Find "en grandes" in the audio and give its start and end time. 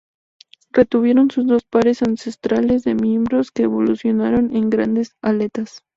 4.55-5.15